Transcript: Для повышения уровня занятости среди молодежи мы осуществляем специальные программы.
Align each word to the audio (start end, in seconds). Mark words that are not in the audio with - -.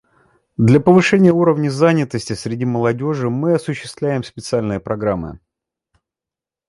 Для 0.57 0.79
повышения 0.79 1.31
уровня 1.31 1.69
занятости 1.69 2.33
среди 2.33 2.65
молодежи 2.65 3.29
мы 3.29 3.53
осуществляем 3.53 4.23
специальные 4.23 4.79
программы. 4.79 5.39